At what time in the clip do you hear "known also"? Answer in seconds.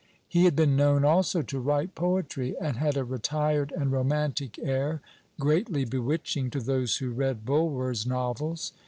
0.75-1.43